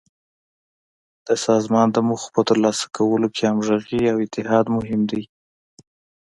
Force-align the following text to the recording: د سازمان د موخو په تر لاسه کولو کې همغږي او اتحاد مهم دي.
د 1.27 1.29
سازمان 1.45 1.87
د 1.91 1.97
موخو 2.07 2.27
په 2.35 2.41
تر 2.47 2.57
لاسه 2.65 2.85
کولو 2.97 3.27
کې 3.35 3.43
همغږي 3.49 4.01
او 4.11 4.17
اتحاد 4.25 4.65
مهم 4.77 5.01
دي. 5.11 5.23